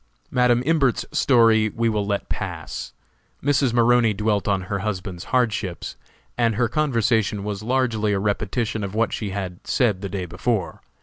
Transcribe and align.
Madam 0.31 0.63
Imbert's 0.65 1.05
story 1.11 1.69
we 1.69 1.87
will 1.87 2.03
let 2.03 2.27
pass. 2.27 2.91
Mrs. 3.43 3.71
Maroney 3.71 4.15
dwelt 4.15 4.47
on 4.47 4.61
her 4.61 4.79
husband's 4.79 5.25
hardships, 5.25 5.95
and 6.39 6.55
her 6.55 6.67
conversation 6.67 7.43
was 7.43 7.61
largely 7.61 8.11
a 8.11 8.17
repetition 8.17 8.83
of 8.83 8.95
what 8.95 9.13
she 9.13 9.29
had 9.29 9.59
said 9.67 10.01
the 10.01 10.09
day 10.09 10.25
before. 10.25 10.81